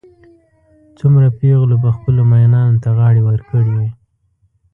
[0.99, 3.89] څومره پېغلو به خپلو مئینانو ته غاړې ورکړې وي.